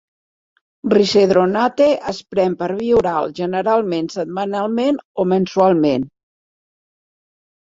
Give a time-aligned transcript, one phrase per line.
[0.93, 6.09] Risedronate es pren per via oral, generalment setmanalment o mensualment.